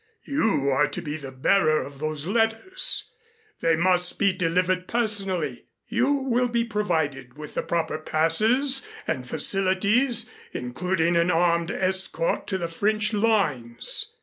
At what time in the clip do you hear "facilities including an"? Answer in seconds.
9.29-11.29